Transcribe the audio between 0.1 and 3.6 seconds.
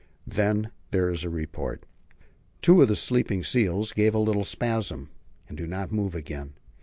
Then there is a report. Two of the sleeping